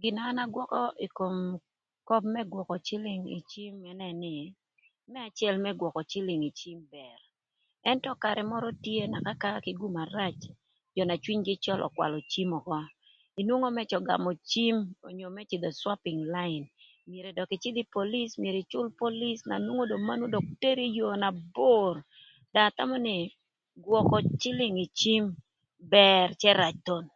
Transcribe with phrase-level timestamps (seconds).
[0.00, 1.36] Gin na akobo ï kom
[2.08, 4.36] köp më gwökö cïlïng ï cim ënë nï,
[5.10, 7.18] më acël gwökö cïlïng ï cim bër
[7.90, 10.36] ëntö karë mörö tye ëka kï gum arac
[10.96, 12.80] jö na cwinygï cöl ökwalö cim ökö
[13.40, 14.76] inwongo më cïdhö gamö cim
[15.08, 16.62] onyo më cïdhö cwoping lain
[17.08, 18.28] myero dökï ïcïdhï ï polic
[18.62, 19.36] ïcül polic
[20.08, 21.94] mano dökï teri ï yoo na bor
[22.52, 23.18] do athamö nï
[23.86, 24.76] gwökö cïlïng
[25.92, 27.06] bër cë rac thon.